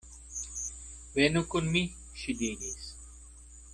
[1.17, 1.83] Venu kun mi,
[2.23, 2.89] ŝi diris.